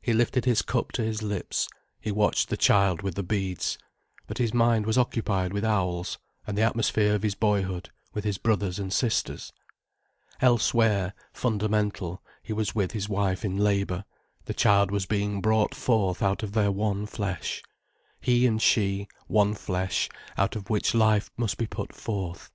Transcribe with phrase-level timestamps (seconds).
[0.00, 1.68] He lifted his cup to his lips,
[2.00, 3.76] he watched the child with the beads.
[4.26, 8.38] But his mind was occupied with owls, and the atmosphere of his boyhood, with his
[8.38, 9.52] brothers and sisters.
[10.40, 14.06] Elsewhere, fundamental, he was with his wife in labour,
[14.46, 17.62] the child was being brought forth out of their one flesh.
[18.22, 20.08] He and she, one flesh,
[20.38, 22.50] out of which life must be put forth.